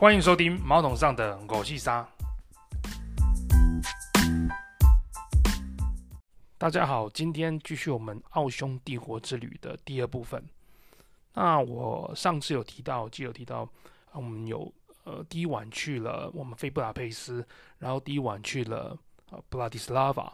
[0.00, 2.08] 欢迎收听毛桶上的狗戏沙。
[6.56, 10.42] 大家好，今天继续我们奥匈帝国之旅的第二部分。
[11.34, 13.68] 那我上次有提到，就有提到，
[14.12, 14.72] 我们有
[15.04, 17.46] 呃第一晚去了，我们飞布达佩斯，
[17.78, 18.96] 然后第一晚去了
[19.28, 20.32] 呃布拉迪斯拉瓦，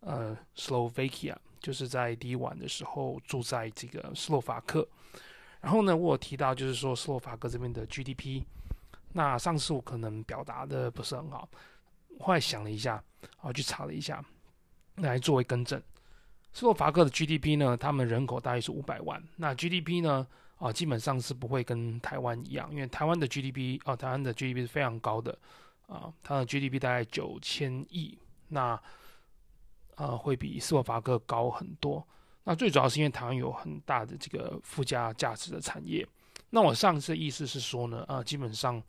[0.00, 4.86] 呃斯洛伐克，就是在第一晚的时候住在这个斯洛伐克。
[5.62, 8.44] 然后呢，我有提到就是说斯洛伐克这边的 GDP，
[9.12, 11.48] 那上次我可能表达的不是很好，
[12.20, 13.02] 后来想了一下，
[13.40, 14.24] 啊去查了一下，
[14.96, 15.82] 来作为更正。
[16.52, 20.26] 斯洛伐克的 GDP 呢，他们人口大约是五百万，那 GDP 呢，
[20.56, 25.38] 啊，基本上是不会跟台湾一样，因为台湾的 GDP 啊，台湾的 GDP 是非常高的，
[25.86, 28.18] 啊，它的 GDP 大概九千亿，
[28.48, 28.80] 那
[29.94, 32.06] 啊会比斯洛伐克高很多。
[32.44, 36.06] 那最主要是因为台湾有很大的这个附加价值的产业。
[36.50, 38.82] 那我上次意思是说呢，呃，基本上，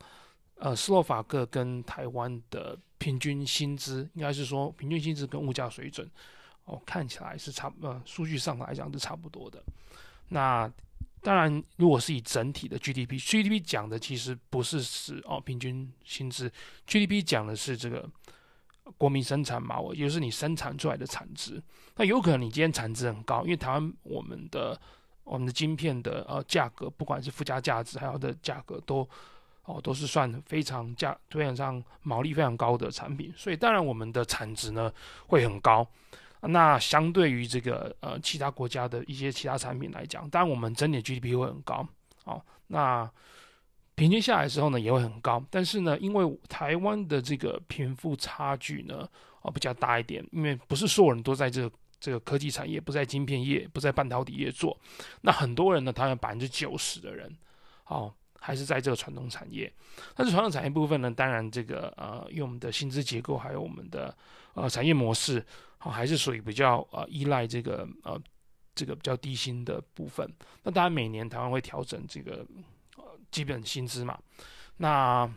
[0.56, 6.08] 呃，斯洛伐克跟台湾的平均薪资，应该是说平均薪资跟物价水准，
[6.64, 9.62] 哦，看起来是差，呃，数据上来讲是差不多的。
[10.28, 10.70] 那
[11.22, 16.50] 当然，如果是以整体的 GDP，GDP 讲的其实不是指哦平均薪资
[16.86, 18.08] ，GDP 讲的是这个。
[18.98, 21.62] 国民生产嘛，我也就是你生产出来的产值。
[21.94, 24.76] 那有可能你今天产值很高，因为台湾我们的
[25.30, 29.08] 我们的晶片的呃价格，不管是附加价值还有的价格都
[29.64, 34.92] 哦都是算非常价非常上毛利非常高的产品，所以当然我们的产值呢
[35.28, 35.86] 会很高。
[36.40, 41.86] 那相对于这个呃其他国家的一些其他产品来讲，当然我们整体 GDP 会很高。
[42.24, 43.08] 哦，那。
[43.96, 49.06] 平均下来的时候呢，也会很高，但是呢，因为台湾的这个贫富差距呢，
[49.42, 51.70] 哦比较大一点，因为不是所有人都在这个
[52.00, 54.76] 这个科技产业，不在晶片业，不在半导体业做，
[55.20, 57.36] 那很多人呢，他有百分之九十的人，
[57.84, 59.72] 哦，还是在这个传统产业。
[60.14, 64.16] 但是传统产业部分呢，当然这个呃，因为我们的薪资结构还有我们的
[64.54, 65.44] 呃产业模式，
[65.82, 68.20] 哦，还是属于比较呃依赖这个呃
[68.74, 70.26] 这个比较低薪的部分。
[70.62, 72.44] 那当然每年台湾会调整这个
[72.96, 73.04] 呃。
[73.30, 74.18] 基本薪资嘛，
[74.78, 75.32] 那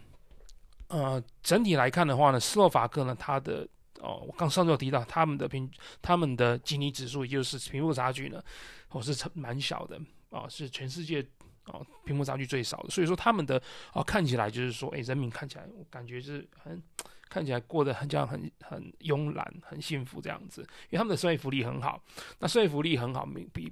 [0.88, 3.68] 呃整体来看的话呢，斯洛伐克呢，它的
[4.04, 5.72] 哦，我刚上次有提到他们的平，
[6.02, 8.44] 他们的基尼指数，也就是贫富差距呢，
[8.90, 9.98] 哦是蛮小的
[10.30, 11.26] 哦，是全世界
[11.68, 13.62] 哦贫富差距最少的，所以说他们的
[13.94, 16.84] 哦看起来就是说，哎，人民看起来我感觉是很
[17.30, 22.04] 看起来过得很这样很很慵懒，很幸福这样子，因为他们的社会福利很好，
[22.40, 23.72] 那社会福利很好，比。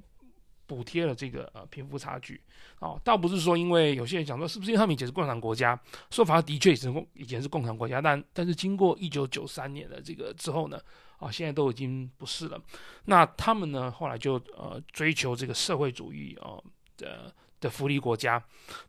[0.71, 2.39] 补贴了这个呃贫富差距，
[2.79, 5.77] 哦，倒不是说因为有些人讲说是不是因为他们以前是共产国家，
[6.09, 10.79] 说法的确也是以前是共产国家，但但是经过一九九三年的这个之后呢，
[11.17, 12.57] 啊、现在都已经不是了。
[13.03, 16.55] 那他们呢后来就呃追求这个社会主义啊、
[16.95, 18.41] 的的福利国家，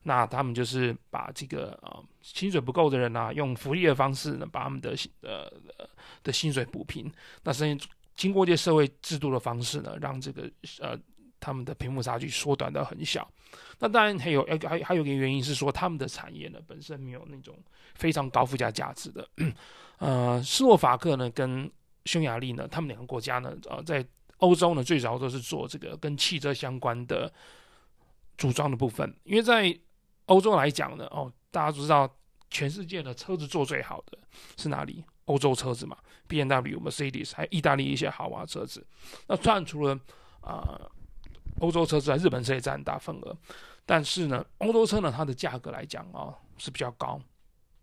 [0.05, 5.53] 那他们就是把这个呃薪水不够的人啊，用福利的方式呢把他们的呃
[6.23, 7.13] 的薪水补平，
[7.43, 7.77] 那是
[8.15, 10.97] 经过这些社会制度的方式呢，让这个呃。
[11.43, 13.29] 他们的贫富差距缩短到很小，
[13.81, 17.59] 那当然还有还还还有一个原因是说，他们的产业呢本身没有那种
[17.97, 19.29] 非常高附加价值的。
[19.99, 21.69] 呃，斯洛伐克呢跟
[22.05, 27.33] 匈牙利呢，他们两个国家呢，呃，在欧洲呢最早都是做这个跟汽车相关的
[28.39, 29.77] 组装的部分，因为在
[30.27, 32.09] 欧洲来讲呢，哦，大家都知道
[32.51, 34.17] 全世界的车子做最好的
[34.57, 35.05] 是哪里？
[35.25, 35.97] 欧洲车子嘛
[36.29, 38.87] ，BMW、Mercedes，还有意大利一些豪华车子。
[39.27, 39.99] 那当然除了
[40.41, 40.89] 啊。
[41.63, 43.37] 欧洲车在日本车也占很大份额，
[43.87, 47.21] 但是呢，欧洲车呢，它的价格来讲啊、哦、是比较高，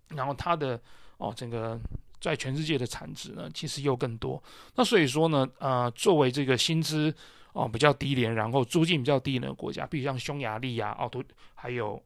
[0.09, 0.77] 然后它的
[1.17, 1.79] 哦整个
[2.19, 4.41] 在全世界的产值呢其实又更多。
[4.75, 7.13] 那所以说呢，呃，作为这个薪资
[7.53, 11.23] 哦比较低廉，然后租金比较低的国家，比如像匈牙利呀、奥、哦、
[11.55, 12.03] 还有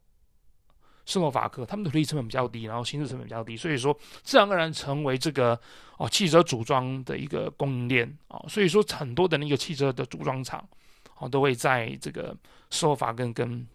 [1.08, 5.60] 斯洛伐克，他们的土地成本比较低，然后薪资成本比较低，所以说自然而然成为这个
[5.98, 8.46] 哦汽车组装的一个供应链哦。
[8.48, 10.64] 所以说很多的那个汽车的组装厂。
[11.18, 12.36] 哦，都会在这个
[12.70, 13.68] 斯洛伐克跟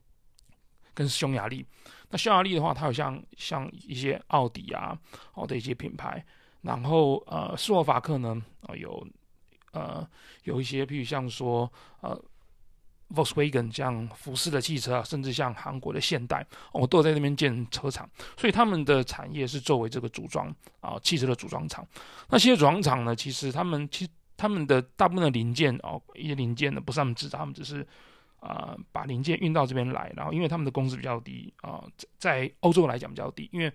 [0.95, 1.65] 跟匈牙利。
[2.11, 4.99] 那匈牙利的话，它有像像一些奥迪啊，
[5.35, 6.25] 哦的一些品牌。
[6.63, 9.07] 然后呃，斯洛伐克呢，啊、有
[9.73, 10.07] 呃
[10.45, 11.71] 有一些，譬如像说
[12.01, 12.21] 呃
[13.11, 18.09] ，Volkswagen 像福斯的汽车啊，甚至像韩国的现代，哦都有在那边建车厂。
[18.37, 21.87] 所以他们的产业是作为这个组装啊、汽车的组装厂。
[22.29, 24.11] 那些组装厂呢，其实他们其实。
[24.39, 27.87] 他们的大部分的零件哦，一些零件呢不是他们制造，他们只是
[28.41, 33.71] 啊、把零件运到这边来，然后因为他们的工资比较低啊、呃，在欧洲来讲比较低，因为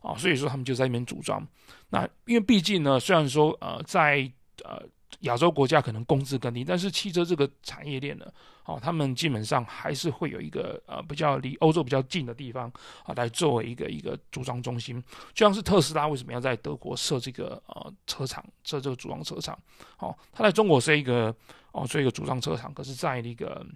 [0.00, 1.46] 啊、所以说他们就在那边组装。
[1.90, 4.30] 那因为毕竟呢，虽然说呃在
[4.64, 4.82] 呃
[5.20, 8.32] 亚洲国家可能工资更低，但是汽车这个产业链呢，
[8.64, 12.70] 哦，他们基本上还是会有一个呃比较离欧洲比较近的地方
[13.04, 15.02] 啊，来作为一个一个组装中心。
[15.34, 19.58] 就像是特斯拉为什么要在德国设这个呃车厂，设这个组装车厂？
[19.98, 21.34] 哦，他在中国设一个
[21.72, 23.66] 哦做一个组装车厂，可是在那个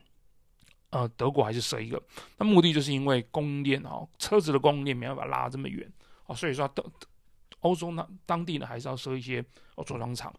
[0.91, 2.01] 呃德国还是设一个。
[2.37, 5.91] 那目的就是因为供应链哦，车子的供应链没办法拉这么远
[6.27, 6.85] 哦，所以说德
[7.61, 9.45] 欧洲呢当地呢还是要设一些
[9.75, 10.33] 哦组装厂。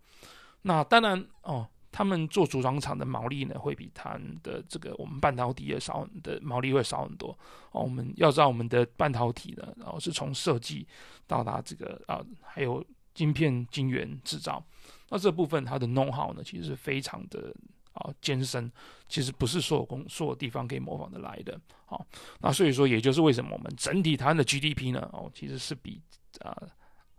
[0.64, 7.38] 那当然哦，他们做组装厂的毛利呢，会比他们的这个我们半导体的少的毛利会少很多
[7.72, 7.84] 哦。
[7.84, 10.88] 我们要知道，我们的半导体呢，然后是从设计
[11.28, 12.84] 到达这个啊，还有
[13.14, 14.64] 晶片晶圆制造，
[15.10, 17.54] 那这部分它的弄好呢，其实是非常的
[17.94, 18.72] 啊艰深，
[19.08, 21.60] 其实不是所有工所有地方可以模仿的来的。
[21.86, 22.04] 好，
[22.40, 26.02] 那所以说，也就是为什么我们整体台湾的 GDP 呢，哦，其实是比
[26.40, 26.58] 啊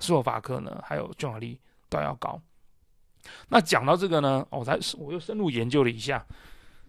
[0.01, 2.41] 斯洛伐克呢，还有匈牙利都要高。
[3.49, 6.25] 那讲到这个呢，我才我又深入研究了一下，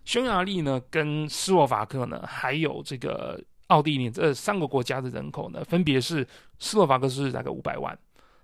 [0.03, 6.27] 匈牙利呢跟斯洛伐克呢，还有这个奥地利这三个国家的人口呢，分别是
[6.59, 7.97] 斯洛伐克是大概五百万，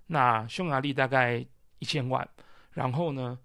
[0.07, 1.45] 那匈牙利大概
[1.79, 2.27] 一千万，
[2.71, 3.37] 然后呢，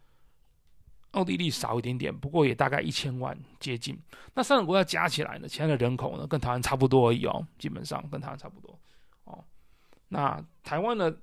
[1.10, 3.98] 奥地利少一点点，不过也大概一千万接近。
[4.34, 8.78] 那三个国家加起来呢，其他的人口呢跟台湾差不多而已哦，基本上跟台湾差不多
[9.24, 9.44] 哦。
[10.08, 11.14] 那台湾呢，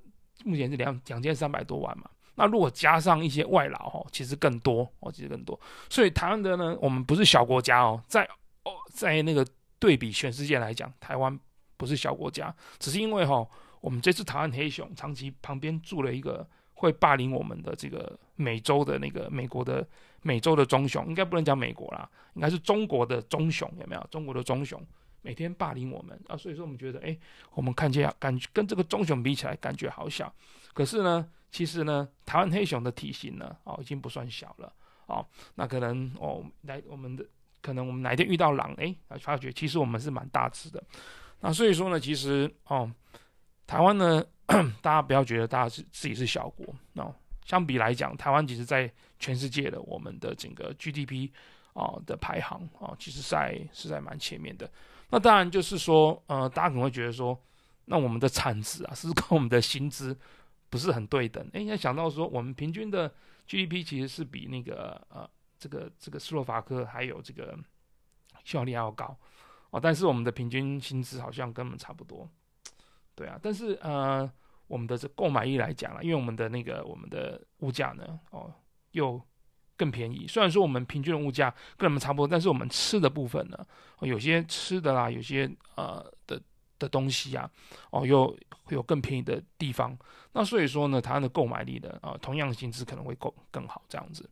[0.46, 2.10] 目前是两两千三百多万嘛。
[2.36, 5.60] 那如果加上一些外劳哈，其实更多哦，其实更多。
[5.90, 8.24] 所以台湾的呢，我们不是小国家哦，在
[8.64, 9.46] 哦，在那个
[9.78, 11.40] 对比全世界来讲，台湾
[11.78, 13.48] 不是小国家，只是因为哈，
[13.82, 19.88] 我们这次台湾黑熊长期旁边住了一个会霸凌我们的这个美洲的那个美国的
[20.22, 24.08] 美洲的棕熊，应该不能讲美国啦，应该是中国的棕熊，有没有？
[24.10, 24.82] 中国的棕熊
[25.22, 27.16] 每天霸凌我们啊，所以说我们觉得，哎，
[27.54, 30.34] 我们看见感觉跟这个棕熊比起来，感觉好小。
[30.74, 34.74] 可是呢，其实呢，台湾黑熊的体型呢，哦，已经不算小了，
[35.06, 35.26] 哦，
[35.56, 37.26] 那可能哦，来我们的
[37.62, 40.84] 可能我们哪一天遇到狼，哎，发觉其实我们是蛮大只的，
[41.40, 42.92] 那所以说呢，其实哦，
[43.68, 44.24] 台湾呢，
[44.82, 46.66] 大家不要觉得大家是自己是小国，
[46.96, 47.14] 哦，
[47.46, 51.30] 相比来讲，台湾其实在全世界的我们的整个 GDP
[51.74, 54.70] 啊、哦、的排行啊、哦，其实在是在蛮前面的。
[55.10, 57.40] 那当然就是说，呃，大家可能会觉得说，
[57.86, 60.18] 那我们的产值啊，是不是跟我们的薪资？
[60.74, 63.08] 不是很对等，哎，要想到说，我们平均的
[63.46, 65.30] GDP 其实是比那个呃，
[65.60, 67.56] 这个这个斯洛伐克还有这个
[68.44, 69.16] 匈牙利还要高
[69.70, 72.28] 哦，但是我们的平均薪资好像跟我们差不多，
[73.14, 74.28] 对啊，但是呃，
[74.66, 78.52] 我们的这购买力来讲啊，因为我们的那个我们的物价呢，哦，
[78.94, 79.22] 又
[79.78, 80.26] 更便宜。
[80.28, 83.64] 虽然说我们平均的物价跟我们差不多，但是我们吃的部分呢，
[84.02, 86.42] 有些吃的啦，有些呃的。
[86.84, 87.50] 的东西啊，
[87.90, 88.28] 哦，又
[88.66, 89.98] 会有更便宜的地方，
[90.34, 94.30] 那所以说呢，台湾的购买力的啊、同样的薪资可能会更更好这样子。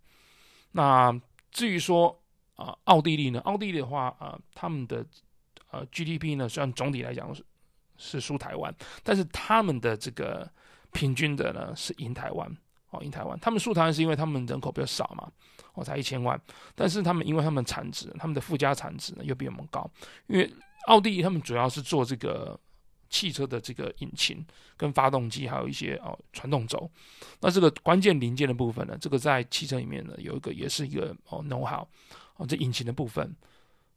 [0.74, 1.18] 那
[1.51, 2.21] 至于说
[2.56, 5.06] 啊，奥、地利呢，奥地利的话啊、他们的
[5.71, 7.45] 呃 GDP 呢，虽然总体来讲是
[7.98, 8.74] 是输台湾，
[9.04, 10.50] 但是他们的这个
[10.92, 12.57] 平均的呢是赢台湾
[12.92, 13.39] 哦，赢台湾。
[13.39, 15.31] 他们输台湾是因为他们人口比较少嘛，
[15.74, 16.39] 哦，才一千万，
[16.75, 19.89] 但是他们因为他们产值，他们的附加产值呢又比我们高，
[20.27, 20.51] 因为。
[20.88, 22.60] 奥地利他们主要是做这个
[23.10, 24.45] 汽车的这个引擎
[24.78, 26.89] 跟发动机，还有一些哦传动轴。
[27.39, 31.88] 那这个关键零件的部分呢，这个在汽车里面呢有一个也是一个哦 know how
[32.38, 33.35] 哦这引擎的部分。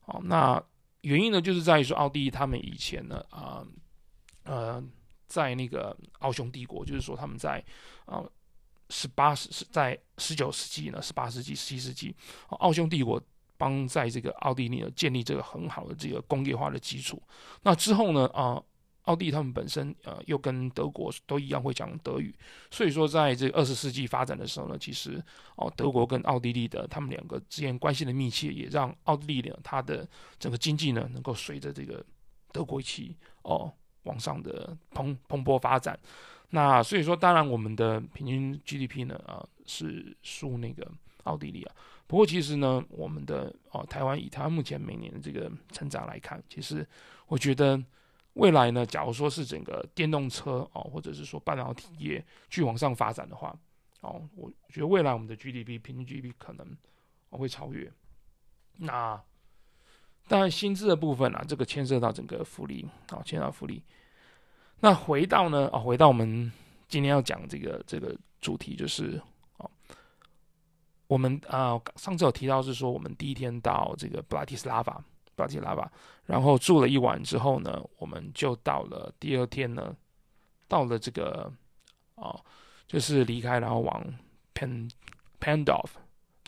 [0.07, 0.63] 哦，那
[1.01, 3.65] 原因呢就是在于说奥地利他们以前呢啊
[4.43, 4.83] 呃，
[5.27, 7.65] 在那个奥匈帝国，就是说他们在
[8.05, 8.23] 啊
[8.91, 12.15] 十八世是在十九世纪呢十八世纪十七世纪
[12.49, 13.23] 奥匈帝国。
[13.65, 17.23] 帮在这个奥地利呢建立这个很好的这个工业化的基础。
[17.63, 18.63] 那之后呢，啊，
[19.05, 22.35] 奥地利他们本身呃又跟德国都一样会讲德语，
[22.71, 25.23] 所以说在这二十世纪发展的时候呢，其实
[25.57, 30.07] 哦德国跟奥地利的他们两个之间关系的密切，也让奥地利呢它的
[30.39, 32.05] 整个经济呢能够随着这个
[32.53, 35.99] 德国一起哦往上的蓬蓬勃发展。
[36.51, 40.87] 那所以说，当然我们的平均 GDP 呢啊是输那个
[41.23, 41.75] 奥地利啊。
[42.07, 46.87] 不过其实呢，我们的哦，台湾以台湾目前每年的这个成长来看，其实
[47.27, 47.83] 我觉得
[48.35, 53.57] 未来呢，假如说是整个电动车哦，或者是说半导体业去往上发展的话，
[54.03, 56.77] 哦，我觉得未来我们的 GDP 平均 GDP 可能
[57.31, 57.91] 会超越。
[58.77, 59.19] 那
[60.29, 63.83] 当然薪资的部分啊，这个牵涉到整个福利啊，牵涉到福利。
[64.81, 66.53] 那回到呢，啊，回到我们
[66.87, 69.19] 今天要讲这个这个主题就是。
[71.07, 75.91] 我们啊、上次有提到是说，我们第一天到这个布拉提斯拉法，布拉提斯拉法，
[76.25, 79.95] 然后住了一晚之后呢，我们就到了第二天呢，
[80.67, 81.53] 到了这个
[82.15, 82.41] 啊、
[82.87, 84.03] 就是离开，然后往
[84.55, 84.91] Pen
[85.41, 85.91] Pandolf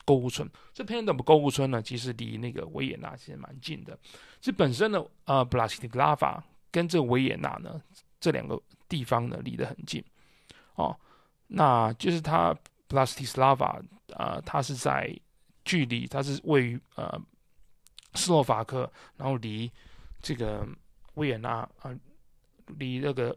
[0.05, 0.49] 购物村。
[0.73, 3.99] 这 Pandolf 购物村呢，其实离那个维也纳其实蛮近的。
[4.41, 7.83] 这本身呢，呃，Bratislava 跟这维也纳呢，
[8.19, 10.03] 这两个地方呢离得很近
[10.77, 10.99] 哦。
[11.49, 12.57] 那就是它
[12.89, 13.83] Bratislava
[14.15, 15.19] 啊，它是在
[15.65, 17.21] 距离，它是位于呃
[18.15, 19.71] 斯洛伐克，然后离
[20.21, 20.67] 这个
[21.15, 21.95] 维也纳啊，
[22.79, 23.37] 离那个。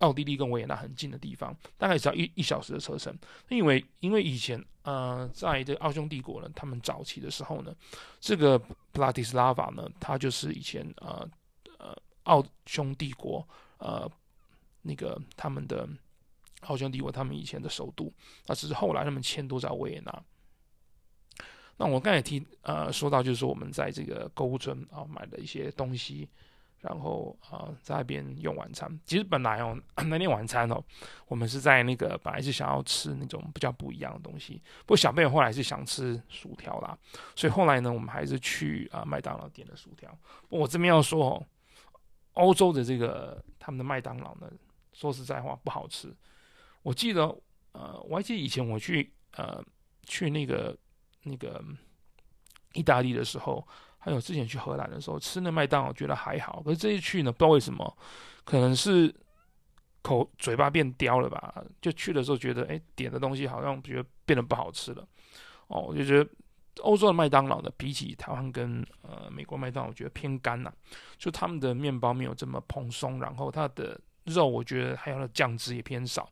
[0.00, 3.14] 奥地利跟维也纳很近的地方，大概只要一一小时的车程。
[3.50, 7.76] 因为因为以前呃，在这奥匈帝国呢，他们早期的时候呢，
[8.18, 11.28] 这个布拉提斯拉法呢，它就是以前呃
[11.78, 14.10] 呃奥匈帝国呃
[14.80, 15.86] 那个他们的
[16.60, 18.12] 好兄弟国他们以前的首都。
[18.46, 20.22] 那只是后来他们迁都在维也纳。
[21.76, 26.28] 那我刚才提呃说到，就是说我们在这个购物村啊买了一些东西。
[26.80, 28.90] 然后啊、在那边用晚餐。
[29.04, 30.82] 其实本来哦， 那天晚餐哦，
[31.26, 34.62] 我们是在那个本来是想要吃那种比较不一样的东西。
[34.86, 36.98] 不过小朋友后来是想吃薯条啦，
[37.36, 40.10] 所以后来呢，我们还是去啊、麦当劳点了薯条。
[40.48, 41.46] 我这边要说哦，
[42.32, 44.50] 欧洲的这个他们的麦当劳呢，
[44.94, 46.10] 说实在话不好吃。
[46.82, 47.22] 我记得
[47.72, 49.62] 呃，我还记得以前我去呃
[50.04, 50.76] 去那个
[51.22, 51.62] 那个
[52.72, 53.66] 意大利的时候。
[54.02, 57.98] 还有之前去荷兰的时候吃那麦当劳觉得还好，可是这一去呢，不知道为什么，
[58.44, 59.14] 可能是
[60.00, 61.62] 口嘴巴变刁了吧？
[61.82, 65.06] 就去的时候觉得，哎，点的东西好像觉得变得不好吃了。
[65.66, 66.30] 哦，我就觉得
[66.80, 70.74] 欧洲的麦当劳呢，比起台湾跟呃美国麦当劳，我觉得偏干呐、啊，
[71.18, 76.26] 就他们的面包没有这么蓬松，然后它的肉我觉得还有它的酱汁也偏少，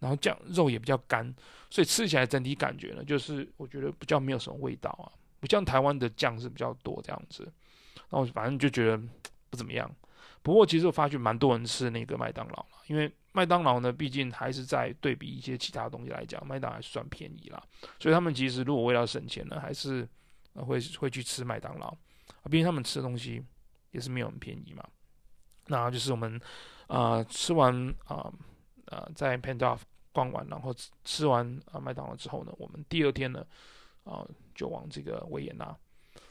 [0.00, 1.32] 然后酱肉也比较干，
[1.70, 5.06] 所以吃起来整体感觉呢，就是我觉得比较没有什么味道啊。
[5.38, 7.44] 不像台湾的酱是比较多这样子，
[8.08, 9.00] 然后反正就觉得
[9.48, 9.88] 不怎么样。
[10.42, 17.62] 不过其实我发觉蛮多人吃那个麦当劳了，因为麦当劳呢，毕竟还是在对比一些其他东西来讲，麦当劳还是算便宜啦。
[17.98, 20.08] 所以他们其实如果为了省钱呢，还是
[20.54, 21.88] 会会去吃麦当劳。
[21.88, 23.42] 啊，毕竟他们吃的东西
[23.90, 24.82] 也是没有很便宜嘛。
[25.66, 26.40] 那就是我们
[26.86, 28.32] 啊、吃完啊啊、
[28.86, 29.80] 呃、在 Pandorf
[30.12, 30.74] 逛完，然后
[31.04, 33.46] 吃完啊麦当劳之后呢，我们第二天呢。
[34.02, 35.76] 啊，就往这个维也纳。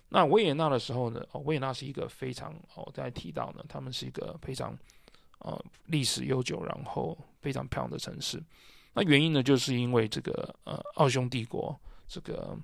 [0.09, 4.77] 那维也纳的时候呢，哦，维也纳是一个非常哦，刚才提到呢，他们是一个非常
[5.37, 8.43] 呃历史悠久，然后非常漂亮的城市。
[8.91, 12.57] 那原因呢，就是因为这个呃奥匈帝国这个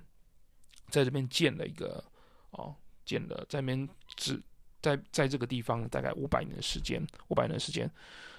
[0.90, 2.02] 在这边建了一个
[2.50, 4.42] 哦，建了在那边只
[4.82, 7.88] 在在这个地方大概五百年的时间，五百年的时间。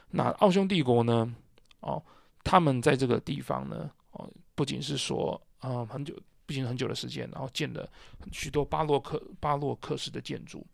[0.09, 1.33] 那奥匈帝国呢，
[1.79, 2.03] 哦，
[2.47, 6.15] 他们在这个地方呢，哦，不仅是说啊、呃、很久。
[6.47, 7.85] 不仅很久的时间，然后建了
[8.31, 10.65] 许多巴洛克巴洛克式的建筑。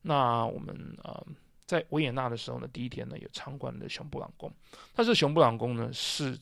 [0.00, 0.74] 那我们
[1.04, 1.26] 呃
[1.66, 4.50] 在维也纳的时候呢，第一天呢有参观了熊布朗宫。
[4.94, 6.38] 但是熊布朗宫呢是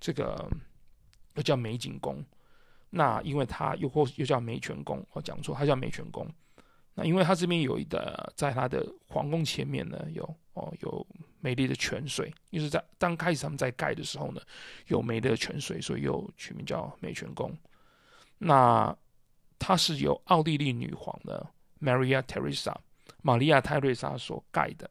[0.00, 0.48] 这个
[1.34, 2.24] 又叫美景宫，
[2.88, 6.26] 那因为它又或又叫梅泉宫，我讲错，它叫梅泉宫。
[6.98, 10.24] 那因为它这边有一个，在它的皇宫前面呢有
[10.54, 11.06] 哦有。
[11.40, 14.40] 美丽的泉水，就是在刚开始他们在盖的时候呢，
[14.88, 17.56] 有美丽的泉水，所以又取名叫美泉宫。
[18.38, 18.94] 那
[19.56, 21.48] 它是由奥地利女皇的
[21.80, 22.74] Maria Teresa，
[23.22, 24.90] 玛利亚·泰瑞莎所盖的。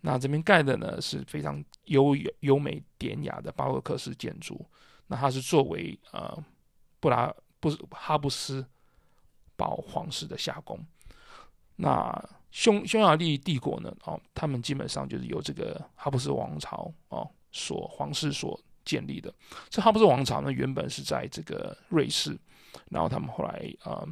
[0.00, 4.64] 那这边盖的呢是非常优优美典雅的巴洛克式建筑。
[5.06, 6.42] 那它是作为呃
[7.00, 8.66] 布拉布哈布斯
[9.56, 10.78] 保皇室的夏宫。
[11.76, 13.94] 那匈匈牙利帝国呢？
[14.04, 19.32] 哦，他们基本上就是由这个哈布斯王朝哦所皇室所建立的。
[19.68, 22.38] 这哈布斯王朝呢，原本是在这个瑞士，
[22.90, 24.06] 然后他们后来啊、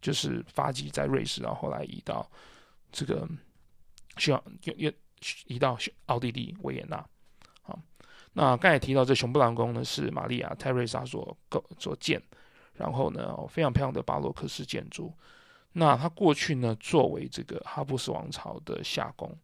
[0.00, 2.26] 就是发迹在瑞士，然后后来移到
[2.90, 3.28] 这个
[4.16, 4.92] 需要又又
[5.46, 7.04] 移到奥地利维也纳。
[7.60, 7.78] 好，
[8.32, 12.22] 那刚才提到这熊布朗宫呢，是玛利亚泰瑞莎所构所建，
[12.74, 15.12] 然后呢，非常漂亮的巴洛克式建筑。
[15.72, 19.34] 那它过去呢，作为这个哈布斯王朝的夏宫，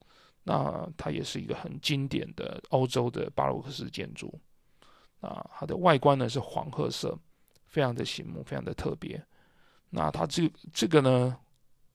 [0.44, 4.38] 那它也是一个很经典的欧洲的巴洛克式建筑。
[5.20, 7.18] 啊，它的外观呢是黄褐色，
[7.66, 9.20] 非常的醒目，非常的特别。
[9.90, 11.36] 那它这这个呢，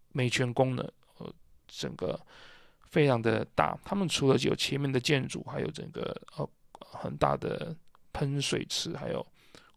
[0.10, 0.86] 美泉宫呢，
[1.20, 1.34] 呃，
[1.68, 2.20] 整个
[2.90, 3.78] 非常的大。
[3.86, 6.50] 他们除了有前面的建筑，还有整个呃
[6.80, 7.74] 很大的
[8.12, 9.25] 喷水池，还有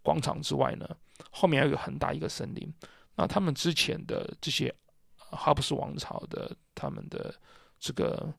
[0.02, 0.88] 广场之外呢，
[1.30, 2.72] 后面还有很大一个森林。
[3.14, 4.74] 那他们之前的这些
[5.16, 7.34] 哈布斯王朝的他们的
[7.78, 8.32] 这个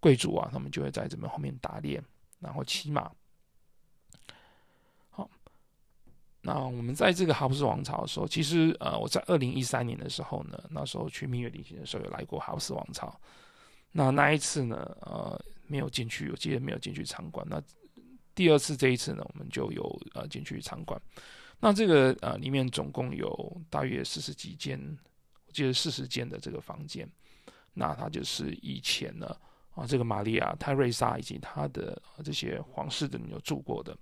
[0.00, 2.02] 贵族啊，他们就会在这边后面打猎，
[2.40, 3.10] 然后骑马。
[5.10, 5.30] 好，
[6.42, 13.20] 那我们在这个哈布斯王朝的时候，其实呃，我在二零一三年的时候呢，那时候去蜜月旅行的时候有来过哈布斯王朝。
[13.92, 17.46] 那那一次呢，呃，没有进去，我记得没有进去参观。
[17.48, 17.62] 那
[18.34, 21.00] 第二次这一次呢，我们就有呃进去参观。
[21.60, 24.78] 那这个呃里面总共有大约四十几间，
[25.46, 27.08] 我记得四十间的这个房间。
[27.74, 29.36] 那它就是以前呢
[29.74, 33.96] 啊，这个玛利亚泰瑞莎以及她的这些皇室的人有住过的。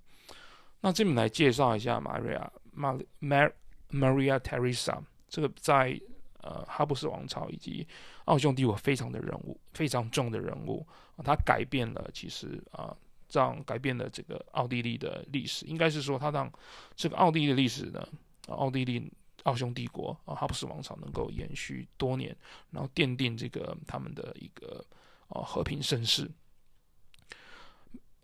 [0.81, 3.49] 那这边来介绍一下玛利亚玛玛
[3.91, 5.99] Maria Teresa，这个在
[6.41, 7.87] 呃哈布斯王朝以及
[8.25, 10.85] 奥匈帝国非常的人物，非常重的人物
[11.15, 12.95] 啊，他改变了其实啊，
[13.27, 16.51] 这样改变了这个奥地利的历史，应该是说他让
[16.95, 18.07] 这个奥地利的历史呢，
[18.47, 19.11] 奥地利
[19.43, 22.35] 奥匈帝国啊哈布斯王朝能够延续多年，
[22.71, 24.83] 然后奠定这个他们的一个
[25.29, 26.29] 啊和平盛世。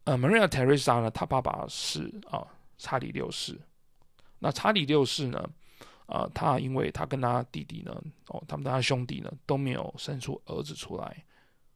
[0.05, 2.45] 呃，Maria Teresa 呢，他爸爸是啊
[2.77, 3.59] 查理六世，
[4.39, 5.49] 那查理六世呢？
[6.05, 11.23] 啊，他因为他跟他弟弟呢，哦，他们他兄弟呢都没有生出儿子出来，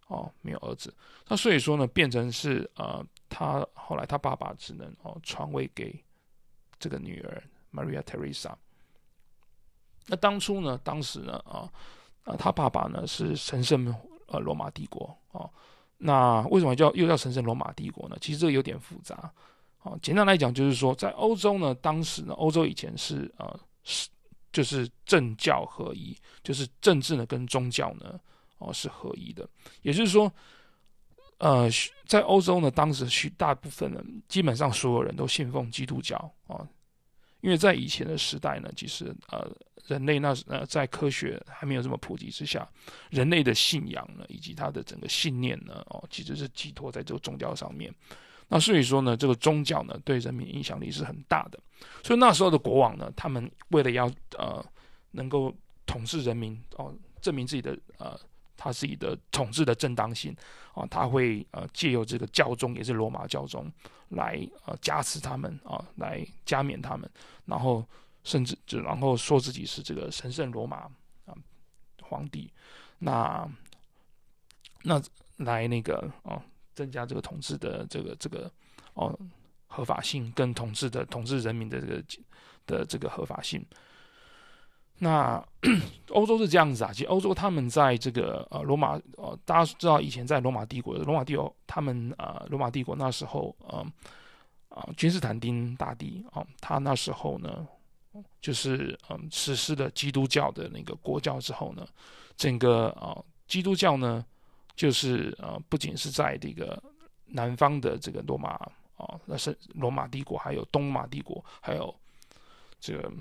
[0.07, 0.93] 哦，没有儿子，
[1.27, 5.97] 那所以说呢，变成是呃，他后来他爸爸只能哦传位给
[6.79, 8.53] 这个女儿 Maria Teresa。
[10.05, 11.69] 那当初呢，当时呢，啊
[12.23, 13.93] 啊，他爸爸呢是神圣
[14.27, 15.49] 呃罗马帝国哦，
[15.97, 18.17] 那为什么叫又叫神圣罗马帝国呢？
[18.21, 19.31] 其实这个有点复杂，
[19.83, 24.09] 哦，简单来讲就是说，在欧洲呢，当时呢，欧洲以前是呃是。
[24.49, 28.19] 就是政教合一，就是政治呢跟宗教呢
[28.57, 29.47] 哦是合一的，
[29.81, 30.31] 也就是说，
[31.37, 31.69] 呃，
[32.05, 36.15] 在欧洲呢，当时许大部分人基本上所有人都信奉基督教
[36.47, 36.67] 啊，
[37.41, 39.49] 因为在以前的时代呢，其实呃
[39.85, 42.67] 人类那呃在科学还没有这么普及之下，
[43.09, 47.93] 人类的信仰呢以及他的整个信念呢哦其实是寄托在这个宗教上面。
[48.49, 51.59] 那所以说呢，这个宗教呢对人民影响力是很大的。
[52.01, 54.65] 所以那时候的国王呢，他们为了要呃
[55.11, 55.53] 能够
[55.85, 58.17] 统治人民哦，证明自己的呃
[58.57, 60.35] 他自己的统治的正当性
[60.73, 63.71] 啊，他会呃借由这个教宗，也是罗马教宗
[64.09, 67.09] 来呃加持他们啊，来加冕他们，
[67.45, 67.85] 然后
[68.23, 70.89] 甚至就然后说自己是这个神圣罗马
[71.25, 71.33] 啊
[72.01, 72.51] 皇帝，
[72.99, 73.47] 那
[74.83, 75.01] 那
[75.37, 76.43] 来那个啊。
[76.77, 78.51] 增加这个统治的这个这个
[78.93, 79.19] 哦
[79.65, 82.03] 合法性，跟统治的统治人民的这个
[82.67, 83.65] 的这个合法性。
[84.99, 85.43] 那
[86.09, 93.85] 欧洲是这样子啊，其实欧洲他们在这个呃罗马呃大家知道以前在罗马帝国，罗马帝国他们呃罗马帝国那时候呃
[94.69, 97.67] 啊君士坦丁大帝啊，他那时候呢
[98.41, 101.87] 就是嗯实施了基督教的那个国教之后呢，
[102.35, 104.25] 整个啊基督教呢。
[104.77, 106.79] 就是呃，不仅是在这个
[107.25, 108.49] 南方的这个罗马
[108.95, 111.91] 啊，那是罗马帝国，还有东马帝国，还有
[112.79, 113.11] 这个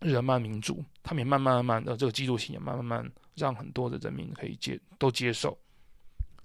[0.00, 5.56] 日耳曼民族，他们也慢慢慢慢的这个基督信仰，慢慢慢让很多的人民可以接都接受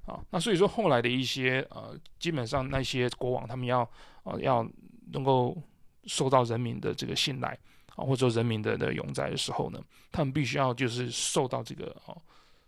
[0.06, 0.24] 啊。
[0.30, 3.82] 那所以说后来的一些呃，基本上那些国王他们要
[4.24, 4.68] 啊要
[5.12, 5.58] 能够
[6.06, 7.58] 受到人民的这个信赖
[7.96, 9.80] 啊，或者说人民的的永在的时候呢，
[10.12, 12.22] 他们必须要就是受到这个哦。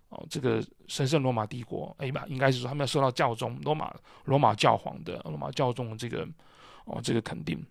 [0.09, 6.25] 哦，这个神圣罗马帝国，哎吧，应该是说他们要受到教宗罗马罗马教皇的罗马教宗的这个
[6.85, 7.61] 哦这个肯定。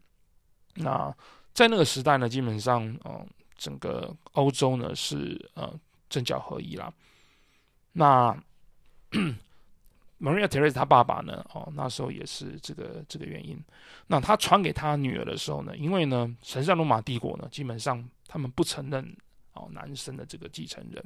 [0.74, 1.11] 那
[1.57, 5.73] 在那个时代呢，基本上，哦，整个欧洲呢是呃
[6.11, 6.92] 政教合一啦。
[7.92, 8.37] 那
[10.21, 13.59] Maria Teresa 她爸爸呢，哦那时候也是这个这个原因。
[14.07, 19.16] 那他传给他女儿的时候呢，因为呢神圣罗马帝国呢，基本上他们不承认。
[19.59, 21.03] 哦，男生的这个继承人，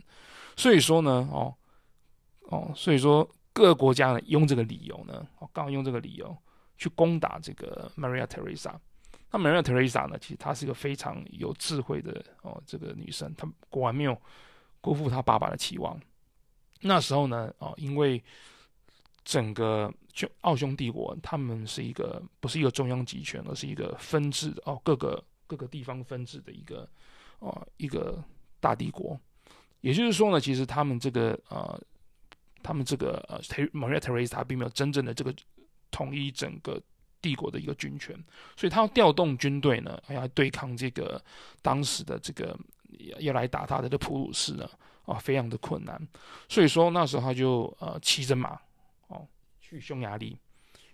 [0.56, 1.54] 所以说呢，哦，
[2.48, 6.36] 哦，所以说各个国家呢用这个理由呢，哦，刚好用这个理由
[6.76, 8.74] 去攻打这个 Maria Teresa。
[9.30, 14.16] 那 Maria Theresa 呢，其实她是一个非常有智慧的哦，这个女生，她果然没有
[14.80, 15.98] 辜负她爸爸的期望。
[16.80, 18.22] 那时候呢，哦，因为
[19.24, 19.92] 整个
[20.40, 26.88] 奥匈帝国，他们是一个不是一个中央集权，而是一个分治哦，各个各个地方分治的一个
[27.38, 28.22] 哦一个。
[28.62, 29.18] 大帝国，
[29.80, 31.80] 也就是说呢，其实他们这个呃，
[32.62, 33.40] 他们这个呃
[33.72, 35.34] ，Maria Theresa 他并没有真正的这个
[35.90, 36.78] 统一整个
[37.20, 38.14] 帝国的一个军权，
[38.56, 41.22] 所以他要调动军队呢，还要对抗这个
[41.62, 42.58] 当时的这个
[43.18, 44.68] 要来打他的这普鲁士呢，
[45.04, 46.00] 啊，非常的困难。
[46.48, 48.58] 所以说那时候他就呃骑着马
[49.08, 49.26] 哦
[49.60, 50.28] 去匈牙利，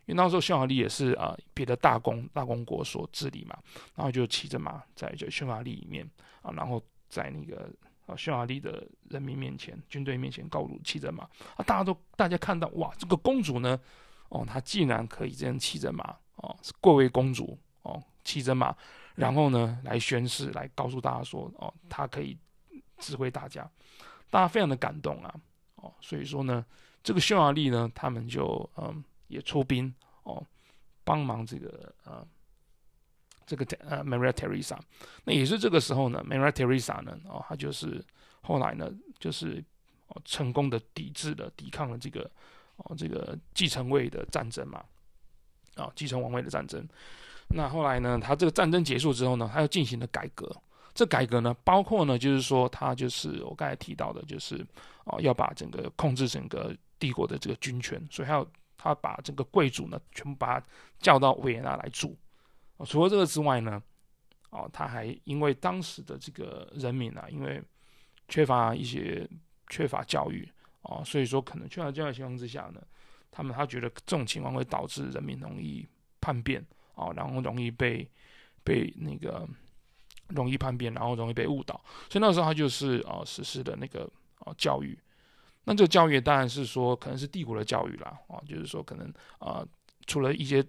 [0.04, 3.58] 因为那时候匈牙利也是啊别的大公大公国所治理嘛，
[3.94, 6.08] 然后就骑着马在这匈牙利里面
[6.42, 6.82] 啊，然后。
[7.08, 7.70] 在那个
[8.06, 11.22] 啊匈牙利的人民面前，军队面前高举骑着马
[11.54, 13.80] 啊，大家都大家看到哇，这个公主呢，
[14.28, 18.74] 哦，她竟然可以这样骑着马哦，是贵为公主哦，骑着马，
[19.14, 22.36] 然后呢来宣誓，来告诉大家说哦，她可以
[22.98, 23.68] 指挥大家，
[24.30, 25.34] 大家非常的感动啊
[25.76, 26.64] 哦，所以说呢，
[27.02, 30.44] 这个匈牙利呢，他们就嗯也出兵哦，
[31.04, 32.26] 帮忙这个呃
[33.46, 34.78] 这个呃 Maria Teresa，。
[35.24, 38.04] 那也是这个时候呢，Maria Teresa 呢，哦，他就是
[38.42, 39.62] 后来呢，就是
[40.24, 42.30] 成功的抵制了、抵抗了这个
[42.76, 44.84] 哦这个继承位的战争嘛，
[45.74, 46.86] 啊，继承王位的战争。
[47.48, 50.50] 那后来呢，他这个战争结束之后呢，他又进行了改革。
[50.94, 54.66] 这改革呢，包括呢，就是说他就是我刚才提到的，就是
[55.04, 60.66] 哦，要把整个控制整个帝国的这个军权，所以还有他把整个贵族呢，全部把他
[60.98, 62.16] 叫到维也纳来住。
[62.78, 63.82] 哦，除了这个之外呢，
[64.48, 67.62] 哦，他还因为当时的这个人民啊，因为
[68.28, 69.28] 缺乏一些
[69.68, 70.48] 缺乏教育
[70.86, 72.82] 哦，所以说可能缺乏教育情况之下呢，
[73.30, 75.86] 他们他觉得这种情况会导致人民容易
[76.20, 76.66] 叛变。
[76.98, 78.10] 哦，然后容易被
[78.64, 79.46] 被那个
[80.28, 81.74] 容易叛变，然后容易被误导，
[82.08, 84.98] 所以那时候他就是啊、实施的那个啊、教育。
[85.64, 89.62] 那这个教育当然是说可能是帝国的教育啦，啊、就是说可能啊、
[90.06, 90.62] 除了一些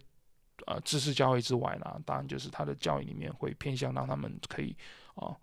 [0.66, 4.76] 啊、呃、知识教育之外呢，当然就是他的教育里面会偏向让他们可以
[5.16, 5.34] 啊、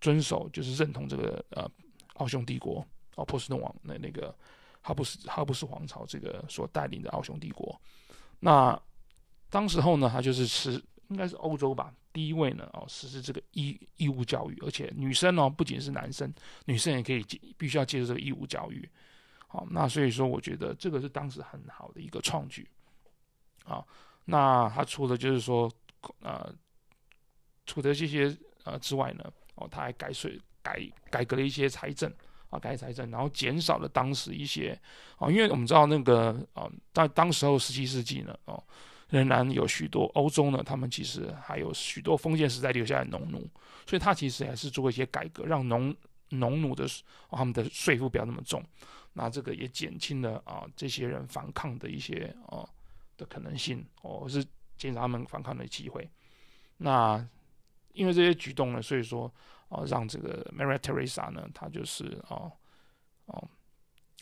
[0.00, 1.70] 遵守，就是认同这个呃
[2.14, 2.82] 奥匈帝国
[3.16, 4.34] 哦、波斯统王那那个
[4.80, 7.80] 哈布斯哈布斯皇朝这个所带领的奥匈帝国，
[8.40, 8.80] 那。
[9.52, 16.32] 当时候呢，他就是实应该是欧洲吧，第一位呢哦实施这个义义务教育，而且女生哦不仅是男生，
[16.64, 18.88] 女生也可以接，必须要接受这个义务教育。
[19.46, 22.66] 好，那所以说我觉得这个是当时很好的一个创举。
[23.66, 23.84] 啊，
[24.24, 25.70] 那他除了就是说
[26.22, 26.50] 呃，
[27.66, 32.10] 除了这些呃之外呢，哦他还改税改改革了一些财政
[32.52, 34.80] 啊，改财政，然后减少了当时一些
[35.16, 38.62] 啊，因为我们知道那个啊，在当时候十七世纪呢哦。
[39.12, 43.46] 仍然有许多欧洲呢，他们其实还有许多封建时代留下来的农奴，
[43.86, 45.94] 所以他其实还是做一些改革，让农
[46.30, 46.86] 农奴的、
[47.30, 48.64] 他们的税负不要那么重，
[49.12, 52.66] 那这个也减轻了啊这些人反抗的一些哦
[53.18, 54.42] 的可能性，哦是
[54.78, 56.08] 减少他们反抗的机会。
[56.78, 57.22] 那
[57.92, 59.30] 因为这些举动呢，所以说
[59.72, 62.52] 哦让这个 Maria Teresa 呢，他就是哦
[63.26, 63.48] 哦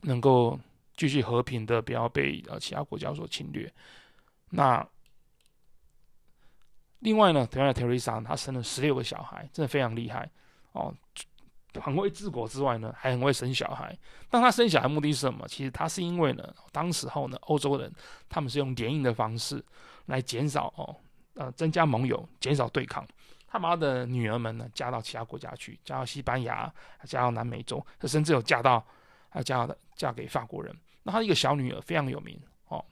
[0.02, 0.58] 能够
[0.96, 3.72] 继续和平的，不要被呃其他国家所侵略。
[4.48, 4.86] 那
[7.00, 10.30] 另外呢，德瑞特瑞莎她生了十六个小孩，真的非常厉害
[10.72, 10.94] 哦，
[11.80, 13.96] 很会治国之外呢，还很会生小孩。
[14.28, 15.48] 但她生小孩目的是什么？
[15.48, 17.90] 其实她是因为呢，当时候呢，欧洲人
[18.28, 19.64] 他们是用联姻的方式
[20.06, 20.94] 来减少哦，
[21.34, 23.06] 呃，增加盟友，减少对抗。
[23.50, 26.72] 他妈的女儿们呢嫁到其他国家去，嫁到西班牙，
[27.04, 28.82] 嫁到南美洲，甚至有嫁到
[29.28, 30.74] 还嫁到嫁给法国人。
[31.02, 32.82] 那他一个小女儿非常有名哦，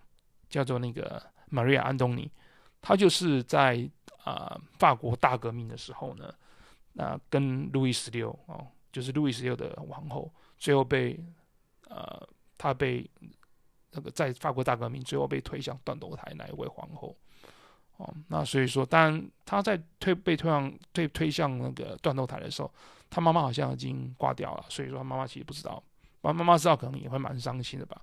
[0.51, 1.23] 叫做那个。
[1.51, 2.31] 玛利亚·安东尼，
[2.83, 3.89] 她就是在
[4.23, 6.31] 啊、法国大革命的时候呢，
[6.93, 11.19] 那、跟路易十六哦，就是路易十六的王后，最后被
[11.89, 13.11] 呃，她被
[13.93, 17.17] 那个在法国大革命最后被推向断头台那一位皇后
[17.99, 22.73] 哦，那所以说，当然她在推被推向推推向那个断头台的时候，
[23.11, 25.83] 他妈妈好像已经挂掉了，所以说他妈妈其实不知道，
[26.21, 28.01] 妈妈妈知道可能也会蛮伤心的吧。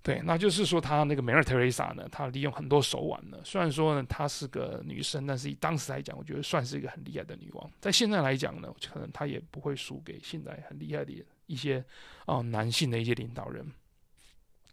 [0.00, 3.38] 对，那就是说，他那个梅尔特蕾莎呢，她利用很多手腕呢。
[3.44, 7.70] 虽然说呢，她是个女生，但是以当时来讲，我觉得算是一个很厉害的女王。
[7.80, 11.12] 在现在来讲呢，可能她也不会输给现在很厉害的
[11.46, 11.84] 一些
[12.26, 13.66] 哦男性的一些领导人。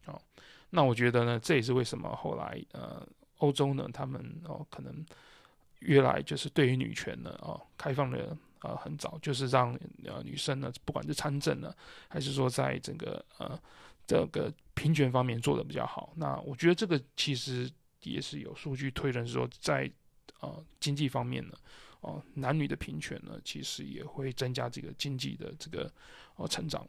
[0.05, 0.21] 哦，
[0.69, 3.05] 那我觉得呢，这也是为什么后来呃
[3.45, 5.05] 欧洲呢，他们哦可能
[5.79, 9.73] 越来就是对于女权呢哦开放的呃很早，就是让
[10.05, 11.73] 呃女生呢，不管是参政呢，
[12.07, 13.59] 还是说在整个呃。
[14.07, 17.67] 这个平权方面做的比较好，那我觉得这个其实
[18.03, 19.91] 也是有数据推论说，在
[20.41, 21.57] 呃经济方面呢，
[22.01, 25.91] 哦、男女的平权呢，其实也会增加这个经济的这个
[26.35, 26.87] 哦、成长。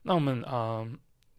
[0.00, 0.90] 那我们啊、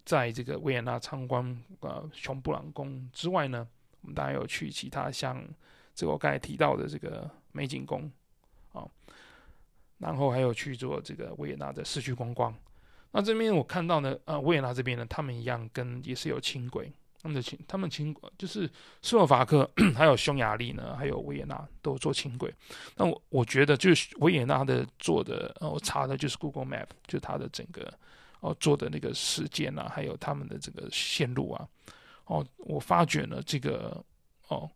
[0.06, 3.68] 在这个维也纳参观呃熊布朗宫之外呢，
[4.02, 5.44] 我们当然有去其他像
[5.94, 8.12] 这个我刚才提到的这个美景宫
[8.74, 8.88] 啊、
[9.98, 12.56] 然后还有去做这个维也纳的市区观光。
[13.12, 16.90] 那这边我看到呢，呃，维也纳这边呢，他们一样跟也是有轻轨，
[17.22, 18.70] 他们的轻，他们轻就是
[19.02, 22.54] 斯洛伐克， 还有匈牙利呢，还有维也纳都做轻轨。
[22.96, 27.94] 那我我觉得就是维也纳的做的，呃，我查的就是 Google Map，就它的整个
[28.42, 31.68] 哦、做的那个时间啊，还有他们的这个线路啊，
[32.26, 34.04] 哦，我发觉呢这个
[34.48, 34.70] 哦，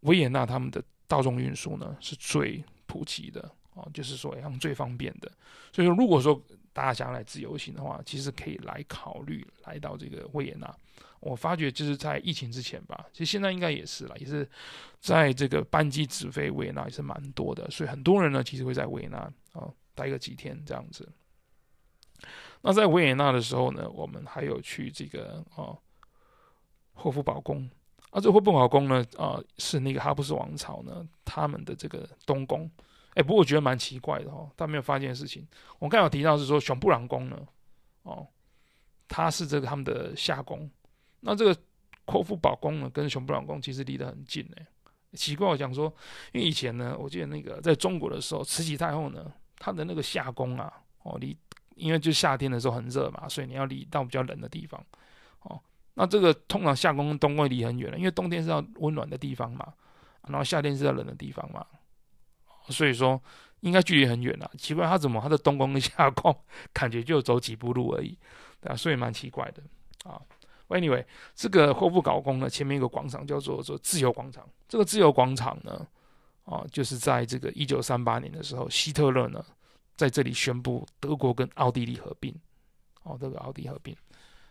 [0.00, 5.32] 维也纳他们的大众运输呢是最普及的哦，就是说他们最方便的。
[5.72, 6.40] 所以说如果说
[6.72, 10.72] 大家想来自由行的话，其实可以来考虑来到这个维也纳。
[11.20, 14.46] 我发觉就是在疫情之前吧，其实现在应该也是了，也是
[15.00, 21.08] 在这个班机直飞维也纳也是蛮多的，所以很多人呢其实会在维也纳哦待个几天这样子。
[22.62, 25.76] 那在维也纳的时候呢，我们还有去这个哦
[26.94, 27.68] 霍夫堡宫。
[28.10, 32.70] 啊，这霍夫堡宫呢，啊、是那个哈布斯王朝呢，他们的这个东宫。
[33.14, 35.46] 哎，不过我觉得蛮奇怪的哦，但没有发现事情。
[35.78, 37.36] 我刚有提到是说熊布朗宫呢，
[38.04, 38.26] 哦，
[39.08, 40.70] 它是这个他们的夏宫。
[41.20, 41.56] 那这个
[42.06, 44.66] 霍夫堡宫呢，跟熊布朗宫其实离得很近哎。
[45.14, 45.92] 奇怪，我讲说，
[46.32, 51.36] 因为以前呢，我记得那个在中国的时候，慈禧太后呢，她的那个夏宫啊，哦，离
[51.74, 54.84] 因为就夏天的时候很热嘛，所以你要离到比较冷的地方，
[55.42, 55.60] 哦。
[55.94, 59.72] 那这个通常夏宫跟冬宫离很远了，因为冬天是要温暖的地方嘛，
[60.28, 61.64] 然后夏天是要冷的地方嘛，
[62.68, 63.20] 所以说
[63.60, 64.50] 应该距离很远了。
[64.58, 66.36] 奇怪，他怎么他的冬宫跟夏宫
[66.72, 68.18] 感觉就走几步路而已，
[68.60, 69.62] 对啊，所以蛮奇怪的
[70.10, 70.20] 啊。
[70.68, 71.04] Anyway，
[71.36, 74.44] 这个霍布搞宫呢，前面一个广场叫做做自由广场。
[74.66, 75.86] 这个自由广场呢，
[76.44, 79.44] 啊，就是在这个一九三八年的时候，希特勒呢
[79.96, 82.34] 在这里宣布德国跟奥地利合并，
[83.02, 83.96] 哦，这个奥地利合并。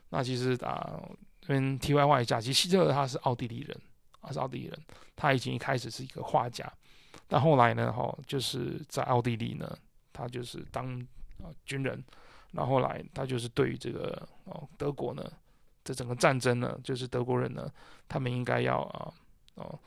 [0.10, 1.02] 那其实啊。
[1.46, 3.78] 这边题外话一下，其实希特勒他是奥地利人，
[4.22, 4.80] 他是奥地利人。
[5.14, 6.72] 他以前一开始是一个画家，
[7.28, 9.78] 但后来呢，哈，就是在奥地利呢，
[10.14, 10.98] 他就是当
[11.40, 12.02] 啊军人。
[12.54, 15.30] 然后后来他就是对于这个哦德国呢，
[15.84, 17.70] 这整个战争呢，就是德国人呢，
[18.08, 19.14] 他们应该要啊
[19.56, 19.78] 哦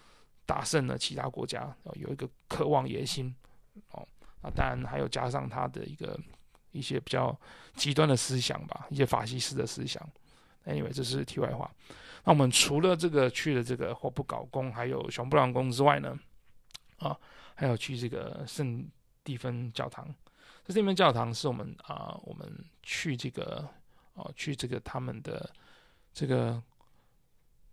[0.44, 3.34] 打胜了其他国家，有一个渴望野心
[3.92, 4.06] 哦。
[4.46, 6.18] 啊，当然还有加上他的一个
[6.70, 7.36] 一些比较
[7.74, 10.00] 极端的思想吧，一些法西斯的思想。
[10.64, 11.68] Anyway，这是题外话。
[12.24, 16.16] 那我们除了这个去了这个霍布搞宫，还有熊布朗宫之外呢，
[16.98, 17.16] 啊，
[17.54, 18.88] 还有去这个圣
[19.24, 20.06] 蒂芬教堂。
[20.64, 23.68] 这圣蒂芬教堂是我们啊，我们去这个
[24.14, 25.48] 啊，去这个他们的
[26.12, 26.60] 这个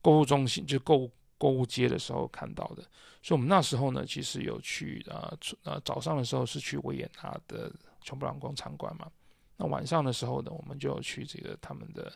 [0.02, 1.12] 购物中心，就购物
[1.44, 2.84] 购物街的时候看到的。
[3.22, 9.12] 所以，我们那时候呢，其实有去啊，呃，早上的时候是去维也纳的熊布朗宫参观嘛。
[9.58, 12.12] 那晚上的时候呢，我们就有去这个他们的。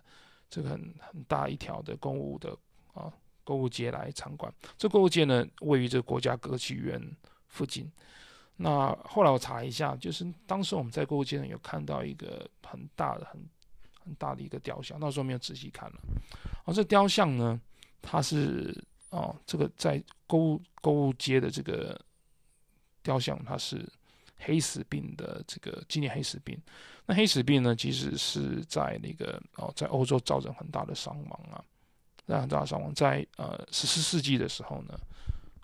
[0.49, 2.57] 这个很很大一条的购物的
[2.93, 3.11] 啊
[3.43, 4.49] 购物街来参观。
[4.77, 6.97] 这购物街呢，位于这个国家歌剧院
[7.49, 7.91] 附近。
[8.55, 13.45] 那后来我查一下，就是当时我们在购物街上有看到一个很大的、很
[14.05, 15.99] 很大的一个雕像，那时候没有仔细看了。
[16.63, 17.59] 而、这雕像呢，
[18.01, 18.73] 它是
[19.09, 21.99] 啊，这个在购物购物街的这个
[23.01, 23.87] 雕像，它是。
[24.39, 26.61] 黑死病的这个纪念黑死病，
[27.07, 31.57] 那黑死病呢，其实是在那个哦，在欧洲造成很大的伤亡啊，
[32.27, 32.93] 很大的伤亡。
[32.93, 34.93] 在呃十四世纪的时候呢，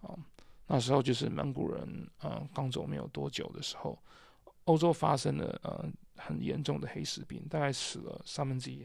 [0.01, 0.17] 哦，
[0.65, 3.95] 那时候就是蒙古人呃刚走没有多久的时候，
[4.63, 8.83] 欧洲发生了呃很严重的黑死病，大概死了三分之一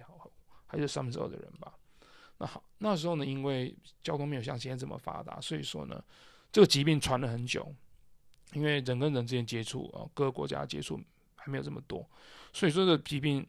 [0.66, 1.77] 还是三分之二的人吧。
[2.38, 6.02] 那好，那时候呢，因为交通没有像现在这么发达，所以说呢，
[6.50, 7.74] 这个疾病传了很久。
[8.54, 10.98] 因为人跟人之间接触啊，各个国家接触
[11.36, 12.08] 还没有这么多，
[12.50, 13.46] 所以说这个疾病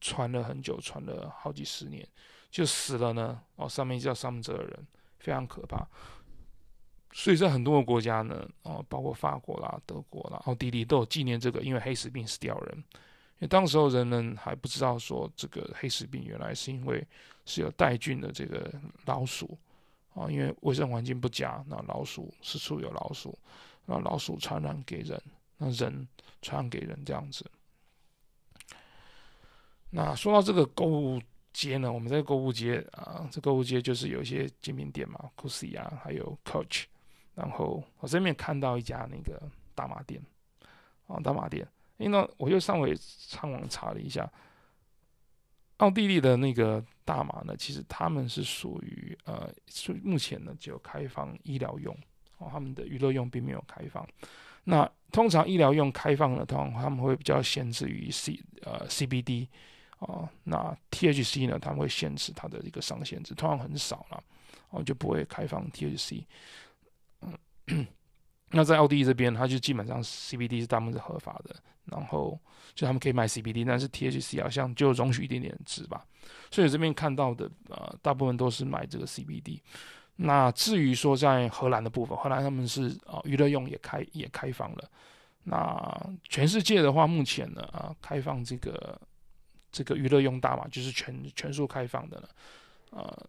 [0.00, 2.08] 传了很久，传了好几十年，
[2.50, 4.86] 就死了呢哦，上面叫三分之二人，
[5.18, 5.86] 非常可怕。
[7.12, 12.84] 所以在很多个国家呢，哦，包括法国啦、德国啦、奥地利都有纪念这个，因为黑死病死掉人。
[13.38, 17.06] 因为当时候人们还不知道说这个黑死病原来是因为
[17.44, 18.72] 是有带菌的这个
[19.04, 19.58] 老鼠
[20.14, 23.38] 啊，因为卫生环境不佳，那老鼠四处有老鼠。
[23.86, 25.22] 那老鼠传染给人，
[25.58, 26.08] 那人
[26.40, 27.44] 传染给人这样子。
[29.90, 31.20] 那说到这个购物
[31.52, 36.84] 街呢，我们在购物街啊，这购物街就是有一些精品店嘛，Gucci 啊，还有 Coach。
[37.34, 39.38] 然后我这边看到一家那个
[39.74, 40.24] 大麻店，
[41.06, 41.68] 啊，大麻店。
[41.96, 44.30] 因为，我又上回上网查了一下，
[45.78, 51.96] 奥地利的那个大麻呢，其实他们是属于呃，是目前呢只有开放医疗用。
[52.38, 54.06] 哦，他们的娱乐用并没有开放。
[54.64, 59.46] 那通常医疗用开放的，通常他们会比较限制于 C 呃 CBD
[60.00, 60.28] 哦。
[60.42, 64.24] 那 THC 呢，他们会限制它的一个上限值，通常很少了，
[64.70, 66.24] 哦就不会开放 THC。
[67.20, 67.86] 嗯，
[68.54, 72.38] 那在奥地利这边，它就基本上 CBD 是他们是合法的，然后
[72.74, 76.06] 就他们可以卖 CBD，但是 THC 好像就容许一点点值吧。
[76.50, 79.60] 所以这边看到的呃，大部分都是买这个 CBD。
[80.16, 84.88] 那至于说在荷兰的部分，荷兰他们是啊娱乐用也开也开放了。
[85.42, 88.98] 那全世界的话，目前呢啊开放这个
[89.72, 92.28] 这个娱乐用大麻就是全全数开放的了。
[92.90, 93.26] 呃，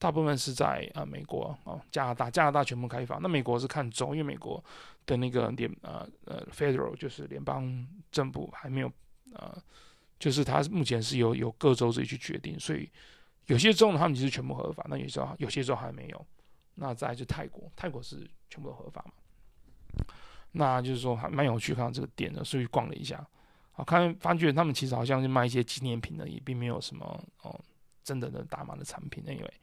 [0.00, 3.22] 大部分是在啊美国哦加拿大，加拿大全部开放。
[3.22, 4.60] 那美国是看州，因为美国
[5.06, 8.90] 的那个联呃呃 Federal 就是联邦政府还没有
[9.34, 9.56] 呃，
[10.18, 12.90] 就是它目前是由由各州自己去决定，所以。
[13.46, 16.26] 有些州呢，他们其实全部合法；那有些有些州还没有。
[16.76, 20.04] 那再就泰国，泰国是全部合法嘛？
[20.52, 23.26] 那就是说还蛮有趣，看到这个店的，所以逛了一下。
[23.72, 27.04] 好，看发觉他们其实好像是卖一些纪念品的，也并没有什么
[27.42, 27.60] 哦
[28.04, 29.24] 真的的大麻的产品。
[29.26, 29.54] 因为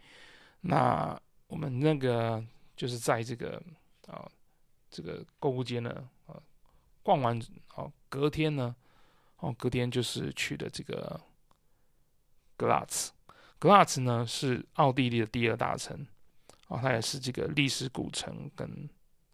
[0.61, 2.43] 那我们那个
[2.75, 3.61] 就是在这个
[4.07, 4.29] 啊
[4.89, 6.35] 这个购物街呢啊
[7.03, 7.39] 逛完
[7.75, 8.75] 哦，隔天呢
[9.37, 11.19] 哦隔天就是去的这个
[12.57, 13.11] 格拉茨，
[13.59, 16.05] 格拉茨呢是奥地利的第二大城
[16.67, 18.89] 啊，它也是这个历史古城跟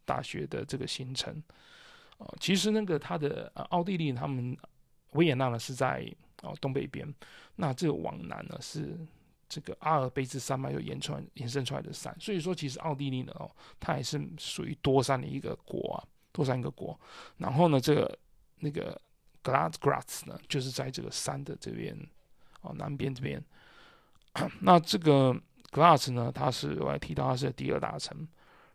[0.06, 1.42] 大学的这个新城
[2.18, 2.28] 啊。
[2.40, 4.56] 其实那个它的啊奥地利他们
[5.12, 6.06] 维也纳呢是在
[6.42, 7.12] 哦东北边，
[7.56, 8.96] 那这个往南呢是。
[9.54, 17.00] 这个阿尔卑斯山脉又延传延伸出来的山，所以说其实奥地利呢，哦，它也是属于多山的一个国啊，多山一个国。
[17.38, 18.18] 然后呢，这个
[18.58, 19.00] 那个
[19.44, 21.96] 格拉兹格拉兹呢，就是在这个山的这边
[22.62, 23.40] 哦，南边这边。
[24.62, 25.40] 那这个
[25.70, 28.28] 格拉兹呢，它是我还提到它是第二大城。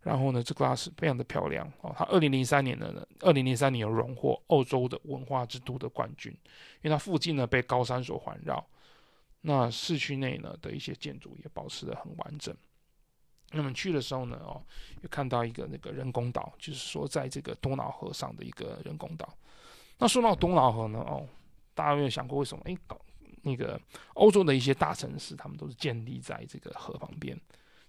[0.03, 6.33] 然后呢，这格拉兹非常的漂亮哦，它二零零三年呢，二零零三年有荣获欧洲的文化之都的冠军，
[6.83, 8.65] 因为它附近呢被高山所环绕。
[9.41, 12.55] 那市区内呢的一些建筑也保持得很完整。
[13.53, 14.63] 那么去的时候呢，哦，
[15.01, 19.33] 又看到一个那个人工岛，就是说在这个多瑙河上的一个人工岛。
[19.97, 21.27] 那说到多瑙河呢，哦，
[21.73, 22.63] 大家有没有想过为什么？
[22.67, 22.77] 哎，
[23.43, 23.81] 那个
[24.15, 27.41] 欧洲的一些大城市，他们都是建立在这个河旁边。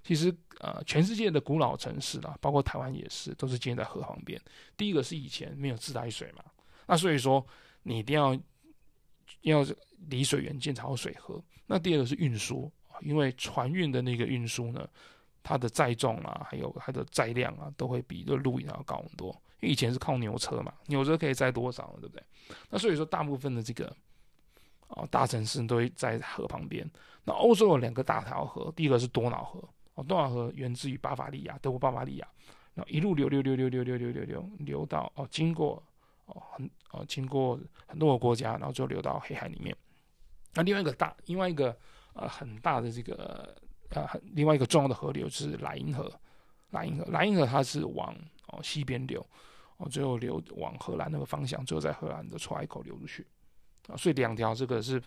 [0.02, 4.42] 其实，呃，全世界的古老城市啦，包括台湾也是，都是建在河旁边。
[4.78, 6.44] 第一个是以前没有自来水嘛，
[6.88, 7.46] 那所以说
[7.84, 8.40] 你一定要。
[9.41, 9.65] 要
[10.08, 11.41] 离水源建好水河。
[11.65, 12.71] 那第二个是运输，
[13.02, 14.88] 因为船运的那个运输呢，
[15.43, 19.30] 它的载重啊，还有它的载量啊，都会比这陆运要高很多。
[19.62, 22.23] 因为以前是靠牛车嘛，牛车可以载多少，对不对？
[22.69, 23.95] 那所以说，大部分的这个
[24.88, 26.89] 啊大城市都会在河旁边。
[27.23, 29.63] 那欧洲有两个大条河，第一个是多瑙河，
[29.95, 32.28] 哦，多瑙河源自于巴伐利亚，德国巴伐利亚，
[32.73, 35.84] 然后一路流流流流流流流流流流到哦，经过。
[36.30, 39.76] 哦，很哦，经过很多个国家，然后就流到黑海里面。
[40.54, 41.76] 那另外一个大，另外一个
[42.13, 43.56] 呃很大的这个
[43.89, 46.12] 呃很另外一个重要的河流就是莱茵河。
[46.72, 48.15] 莱茵河，莱茵河它是往
[48.48, 49.26] 哦西边流，
[49.78, 53.26] 哦最后流往荷兰那个方向，最后在荷兰的出海口流出去。
[53.88, 55.02] 啊，所以两条这个是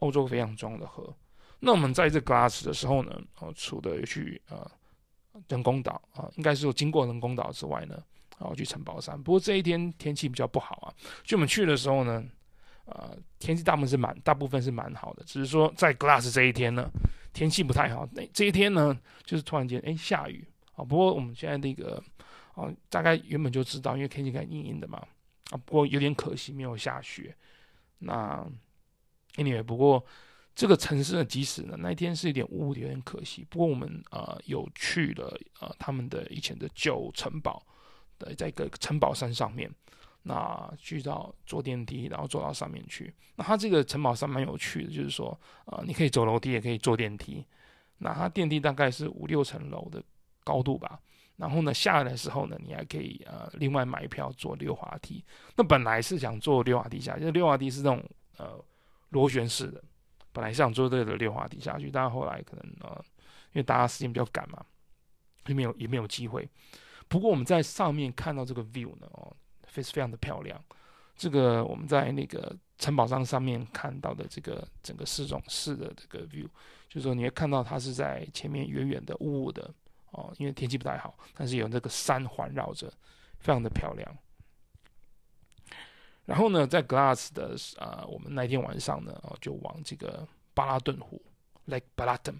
[0.00, 1.14] 欧洲非常重要的河。
[1.60, 4.70] 那我们在这格拉茨的时候呢，哦除了去呃
[5.48, 8.02] 人工岛啊，应该是有经过人工岛之外呢。
[8.38, 10.94] 然后去城堡山，不过这一天天气比较不好啊。
[11.24, 12.24] 就我们去的时候呢，
[12.84, 16.88] 呃，天气大部分是蛮大部分是蛮好的，只是说在 Glass 这一天呢，
[17.32, 18.08] 天气不太好。
[18.12, 20.46] 那这一天呢，就是突然间哎下雨
[20.76, 20.84] 啊。
[20.84, 22.00] 不过我们现在那个
[22.54, 24.98] 啊，大概原本就知道，因为天气感阴阴的嘛
[25.50, 25.58] 啊。
[25.64, 27.34] 不过有点可惜没有下雪。
[27.98, 28.46] 那
[29.34, 30.04] anyway，不过
[30.54, 33.44] 这个城市呢，即使呢那一天是有点雾，有点可惜。
[33.50, 37.60] 不过我们呃有去了呃他们的以前的旧城堡。
[38.18, 39.70] 对，在一个城堡山上面，
[40.22, 43.14] 那去到坐电梯，然后坐到上面去。
[43.36, 47.44] 那它这个城堡山蛮有趣的，就是说，呃，你可以走楼梯，也可以坐电梯。
[47.98, 50.02] 那它电梯大概是五六层楼的
[50.44, 51.00] 高度吧。
[51.36, 55.24] 然后呢，下来的时候呢，你还可以呃另外买票坐溜滑梯。
[55.54, 58.04] 那本来是想坐溜滑梯下去，就溜滑梯是那种
[58.38, 58.60] 呃
[59.10, 59.80] 螺旋式的，
[60.32, 63.04] 本来是想坐这个溜滑梯下去，但是后来可能呃
[63.52, 64.60] 因为大家时间比较赶嘛，
[65.46, 66.48] 也没有也没有机会。
[67.08, 69.34] 不过我们在上面看到这个 view 呢，哦，
[69.66, 70.62] 非非常的漂亮。
[71.16, 76.44] 这个我们在那个城堡上上面看到的这个整个市中市的这个 view，
[76.88, 79.74] 就是说你会看到它是在前面远远的雾雾的
[80.12, 82.88] 哦，因为天气不太好，但是有那个山环绕着，
[83.40, 84.16] 非常的漂亮。
[86.24, 91.20] 然后呢，在 Glass 的啊、呃，我们那天晚上呢，哦，就往这个巴拉顿湖
[91.66, 92.36] Lake Balaton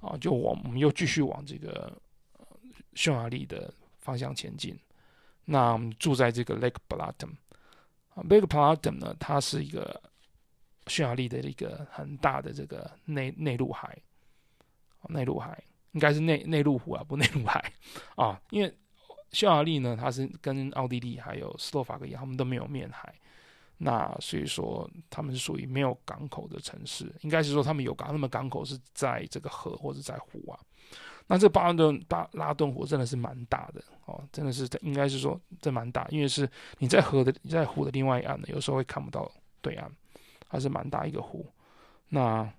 [0.00, 1.96] 啊，就往我们又继续往这个
[2.94, 3.72] 匈牙利的。
[4.00, 4.78] 方向前进。
[5.44, 7.32] 那我们住在这个 Lake Balaton
[8.14, 10.00] 啊，Lake Balaton 呢，它是一个
[10.86, 13.98] 匈牙利的一个很大的这个内内陆海，
[15.08, 17.72] 内陆海应该是内内陆湖啊，不内陆海
[18.16, 18.40] 啊。
[18.50, 18.72] 因为
[19.32, 23.12] 匈牙利呢，它是跟奥地利还有斯洛伐克一样，他们都没有面海，
[23.78, 27.12] 那所以说他们是属于没有港口的城市。
[27.22, 30.60] 应该是说他们有港，那么港口是在这个河或者在湖啊。
[31.32, 39.88] 那这巴顿巴拉顿湖真的是蛮大的哦，真的是应该是说这蛮大，因为是你在河的你在湖的另外一岸呢，有时候会看不到对岸，
[40.48, 41.46] 它是蛮大一个湖。
[42.08, 42.52] 那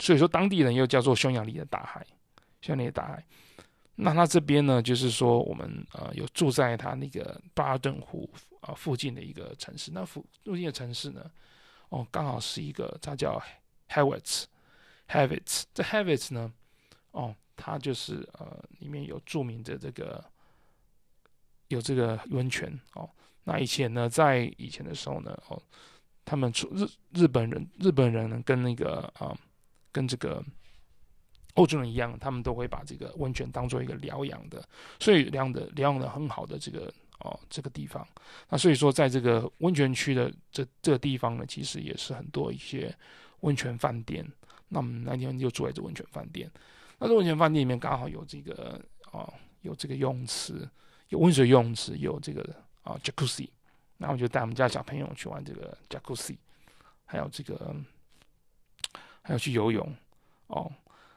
[0.00, 2.04] 所以说当地人又叫做匈牙利的大海，
[2.60, 3.24] 匈牙利的大海。
[3.94, 8.28] 那它这边呢，就是说我们呃有住在它那个巴顿湖
[8.62, 11.30] 啊附近的一个城市，那附附近的城市呢，
[11.90, 13.40] 哦刚好是一个它叫
[13.90, 16.52] Havits，Havits，这 Havits 呢，
[17.12, 17.32] 哦。
[17.62, 20.24] 它就是呃，里面有著名的这个
[21.68, 23.08] 有这个温泉哦。
[23.44, 25.62] 那以前呢，在以前的时候呢，哦，
[26.24, 29.36] 他们出日日本人日本人呢跟那个啊、
[29.92, 30.42] 跟这个
[31.54, 34.66] 欧洲人一样，他们都会把这个温泉当做一个疗养的，
[34.98, 38.06] 所以疗养的疗养的很好的这个哦这个地方。
[38.48, 42.96] 那所以说，在这个温泉区的这这个地方呢，其实也是很多一些
[43.40, 44.26] 温泉饭店。
[44.68, 46.50] 那我们那天就住在这温泉饭店。
[47.00, 48.80] 那这温泉饭店里面刚好有这个
[49.10, 49.32] 哦，
[49.62, 50.68] 有这个游泳池，
[51.08, 53.48] 有温水游泳池，有这个啊 Jacuzzi。
[53.96, 56.36] 那我就带我们家小朋友去玩这个 Jacuzzi，
[57.04, 57.74] 还有这个
[59.22, 59.94] 还有去游泳
[60.46, 60.70] 哦。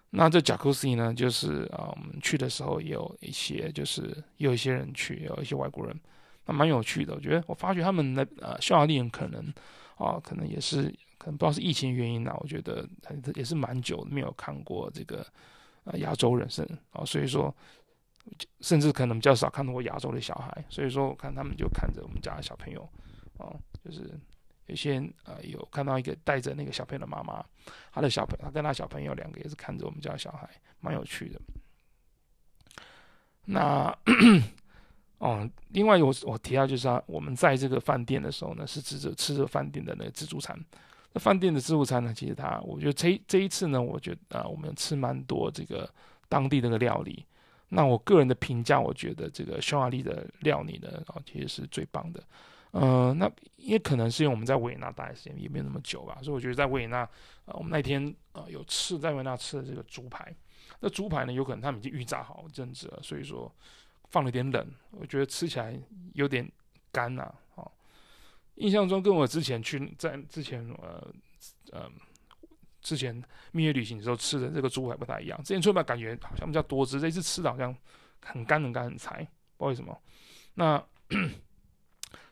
[0.09, 4.03] 那这 Jacuzzi 呢，就是啊，我们去的时候也有一些，就是
[4.37, 5.99] 也有一些人去，也有一些外国人，
[6.45, 7.13] 那蛮有趣的。
[7.13, 9.53] 我觉得我发觉他们的呃匈牙利人可能
[9.95, 10.83] 啊，可能也是
[11.17, 12.87] 可能不知道是疫情原因啊，我觉得
[13.35, 15.25] 也是蛮久没有看过这个
[15.85, 17.53] 呃亚洲人生啊，所以说
[18.61, 22.81] 甚至可能比较少看到过亚洲的小孩，所以说我看他们就看着我们家的小朋友
[23.37, 23.51] 啊，
[23.83, 24.19] 就是。
[24.67, 27.45] 有些呃有看到一个带着那个小朋友的妈妈，
[27.91, 31.41] 他的小朋友，他跟他小朋友两个也是看着我们家小孩，蛮有趣的。
[33.43, 33.93] 那
[35.17, 40.57] 哦，另外我我提到就是说，我们在这个饭店的时候呢，是吃着吃着饭店的那个自助餐。
[41.13, 45.89] 那饭店的自助餐呢，其实它，我觉得这这一次呢，我觉得啊，我们吃蛮多这个
[46.27, 47.25] 当地的个料理。
[47.69, 52.23] 那我个人的评价，我觉得这个匈牙利的料理呢，啊，其实是最棒的。
[52.75, 57.07] 嗯、那也可能是因为我们在维也纳待的时间也没有那么久吧，所以我觉得在维也纳，
[57.45, 60.35] 呃，我们那天呃有吃在维也纳吃的这个猪排，
[60.79, 63.51] 那猪排呢，有可能他们已经预炸好一阵子了，所以说
[64.09, 65.79] 放了点冷，我觉得吃起来
[66.13, 66.51] 有点
[66.91, 67.35] 干呐、啊。
[68.55, 71.13] 印象中跟我之前去在之前呃
[71.71, 71.89] 呃
[72.81, 77.75] 之前蜜月旅行的时候吃的这个猪排不太一样，之前出来感觉好像比较多汁，这一次吃的好像
[78.23, 79.27] 很干很干很柴，
[79.57, 80.01] 不知道为什么。
[80.53, 80.83] 那。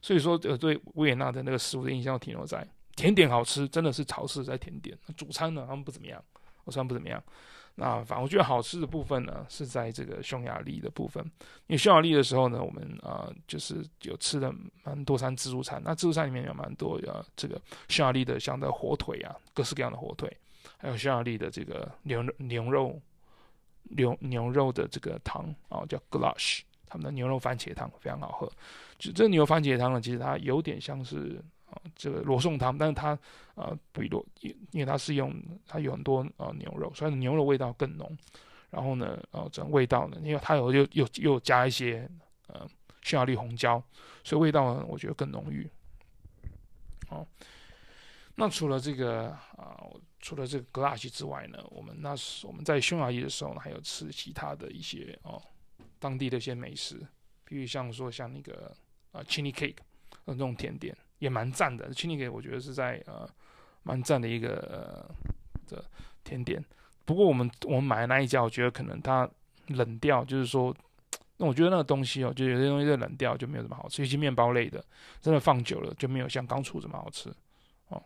[0.01, 4.97] 所以说，呃，对维也纳的那个食物的印象停留在甜点好吃，真的是潮式在甜点。
[5.15, 6.23] 主餐呢，他们不怎么样，
[6.65, 7.23] 主餐不怎么样。
[7.75, 11.23] 那反正我觉得好吃的部分呢，是在这个匈牙利的部分。
[11.67, 14.53] 因为匈牙利的时候呢，我们啊、呃，就是有吃了
[14.83, 15.81] 蛮多餐自助餐。
[15.83, 20.31] 那自助餐里面有蛮多呃，这个匈牙利的像的火腿啊，各式各样的火腿，
[20.77, 22.99] 还有匈牙利的这个牛牛肉
[23.83, 28.51] 牛牛肉的这个汤啊，叫 glash 他们的牛肉番茄汤非常好喝，
[28.99, 31.41] 就这牛肉番茄汤呢，其实它有点像是
[31.71, 33.17] 啊这个罗宋汤，但是它
[33.55, 35.33] 呃比罗因因为它是用
[35.65, 38.15] 它有很多呃牛肉，所以牛肉味道更浓。
[38.69, 42.09] 然后呢，呃整味道呢，因为它有又又又加一些
[42.47, 42.65] 呃
[43.01, 43.83] 匈牙利红椒，
[44.23, 45.69] 所以味道呢我觉得更浓郁。
[47.09, 47.27] 哦，
[48.35, 49.83] 那除了这个啊、
[50.21, 55.41] 除了这个 Gulasch 之外呢，我们那时我们在匈牙利的时候呢，还有吃其他的一些哦。
[55.99, 57.05] 当地的一些美食，
[57.43, 58.75] 比如像说像那个
[59.11, 59.77] 啊 chini cake，
[60.25, 61.89] 那种甜点也蛮赞的。
[61.93, 63.29] chini cake 我觉得是在呃
[63.83, 65.07] 蛮赞的一个
[65.69, 65.77] 呃
[66.23, 66.63] 甜点。
[67.05, 69.29] 不过我们我们买的那一家，我觉得可能它
[69.67, 70.75] 冷掉，就是说，
[71.37, 74.01] 那我觉得那个东西哦，就有些东西在冷掉就没有这么好吃。
[74.01, 74.83] 尤其面包类的，
[75.21, 77.31] 真的放久了就没有像刚出这么好吃
[77.89, 78.01] 哦。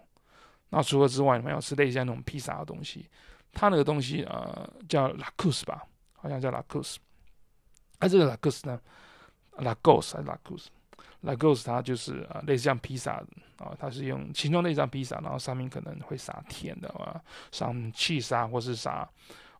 [0.69, 3.07] 那除了之外，你们要吃类似像那种披萨的东西，
[3.53, 6.97] 它那个东西呃叫 lacus 吧，好像叫 lacus。
[7.97, 8.79] 那、这个拉克斯呢？
[9.59, 10.57] 拉古斯还是拉库
[11.25, 11.31] 斯？
[11.31, 13.13] 拉古斯它就是啊，类似像披萨
[13.57, 17.19] 啊，它是用形状类似像披萨，然后上面可能会撒甜的啊，
[17.51, 19.09] 撒 cheese 啊，或是撒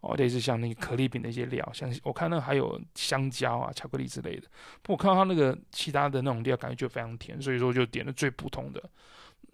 [0.02, 4.48] 哦，类似像那个可丽饼的一些料，像我看那还有香蕉啊、巧克力之类的。
[4.82, 8.84] 不过我看到它那个其他的那种料，感觉就非常甜，所以说就点了最普通的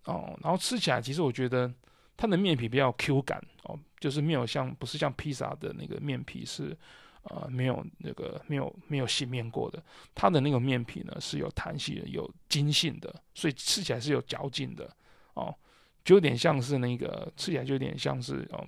[0.06, 0.38] 哦。
[0.44, 1.72] 然后吃起来，其实我觉得
[2.18, 6.78] 它的面皮比较 Q 感哦，就是没有像不是像披萨的那个面皮是。
[7.24, 9.82] 呃，没有那个没有没有洗面过的，
[10.16, 14.90] 它的那个面皮呢是有弹性的，有筋性的，所以吃起来是有嚼劲的
[15.34, 15.56] 哦，
[16.04, 18.66] 就有点像是那个吃起来就有点像是哦，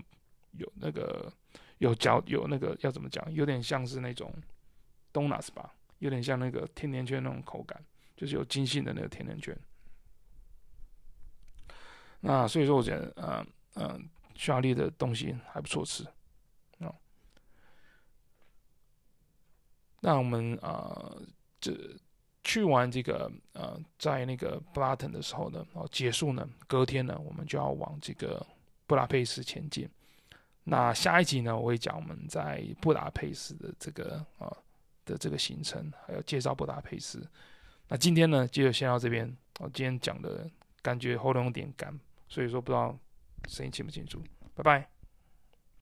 [0.52, 1.32] 有那个
[1.80, 4.32] 有嚼有那个要怎么讲，有点像是那种
[5.12, 7.84] donuts 吧，有点像那个甜甜圈那种口感，
[8.16, 9.58] 就是有筋性的那个甜甜圈。
[12.22, 16.06] 那所以说，我觉得，嗯嗯，匈牙利的东西还不错吃。
[20.06, 21.16] 那我们啊，
[21.62, 21.72] 这
[22.44, 28.46] 去完这个呃，在那个布拉滕的时候呢，哦，结束呢，隔天呢，我们就要往这个
[28.86, 29.90] 布达佩斯前进。
[30.66, 34.52] 那下一集呢，我会讲我们在布达佩斯的这个啊、
[35.06, 37.26] 的这个行程，还有介绍布达佩斯。
[37.88, 39.34] 那今天呢，就先到这边。
[39.60, 40.46] 我今天讲的
[40.82, 41.98] 感觉喉咙有点干，
[42.28, 42.94] 所以说不知道
[43.48, 44.22] 声音清不清楚。
[44.54, 44.93] 拜拜。